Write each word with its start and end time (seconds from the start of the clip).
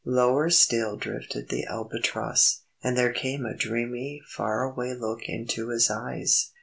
Lower 0.03 0.49
still 0.49 0.97
drifted 0.97 1.49
the 1.49 1.65
Albatross, 1.65 2.61
and 2.81 2.97
there 2.97 3.13
came 3.13 3.45
a 3.45 3.53
dreamy 3.55 4.19
far 4.25 4.63
away 4.63 4.95
look 4.95 5.29
into 5.29 5.67
his 5.69 5.91
eyes. 5.91 6.49